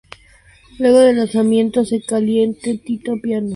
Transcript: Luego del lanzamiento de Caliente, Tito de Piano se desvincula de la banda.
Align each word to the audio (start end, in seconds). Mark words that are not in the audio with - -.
Luego 0.79 0.97
del 1.01 1.17
lanzamiento 1.17 1.83
de 1.83 2.01
Caliente, 2.01 2.75
Tito 2.83 3.11
de 3.11 3.19
Piano 3.19 3.19
se 3.19 3.19
desvincula 3.19 3.19
de 3.19 3.29
la 3.35 3.39
banda. 3.39 3.49